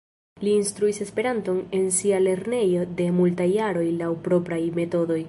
[0.45, 5.19] Li instruis Esperanton en sia lernejo de multaj jaroj laŭ propraj metodoj.